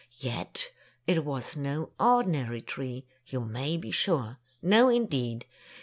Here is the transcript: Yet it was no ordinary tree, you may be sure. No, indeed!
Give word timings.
Yet 0.17 0.71
it 1.05 1.23
was 1.23 1.55
no 1.55 1.91
ordinary 1.99 2.63
tree, 2.63 3.05
you 3.27 3.39
may 3.41 3.77
be 3.77 3.91
sure. 3.91 4.39
No, 4.59 4.89
indeed! 4.89 5.45